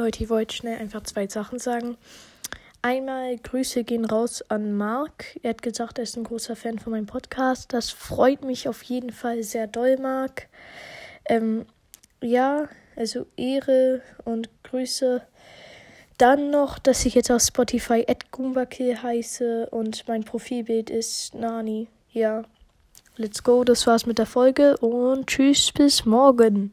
[0.00, 1.98] Leute, ich wollte schnell einfach zwei Sachen sagen.
[2.80, 5.38] Einmal Grüße gehen raus an Marc.
[5.42, 7.74] Er hat gesagt, er ist ein großer Fan von meinem Podcast.
[7.74, 10.48] Das freut mich auf jeden Fall sehr doll, Marc.
[11.26, 11.66] Ähm,
[12.22, 15.20] ja, also Ehre und Grüße.
[16.16, 21.88] Dann noch, dass ich jetzt auf Spotify @gumbakil heiße und mein Profilbild ist Nani.
[22.10, 22.44] Ja,
[23.16, 23.64] let's go.
[23.64, 26.72] Das war's mit der Folge und tschüss bis morgen.